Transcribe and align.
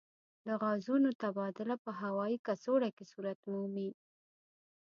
د 0.45 0.47
غازونو 0.61 1.09
تبادله 1.21 1.75
په 1.85 1.91
هوايي 2.01 2.37
کڅوړو 2.47 2.89
کې 2.95 3.03
صورت 3.11 3.39
مومي. 3.51 3.89